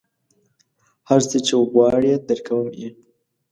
[1.09, 2.89] هر څه چې غواړې درکوم یې.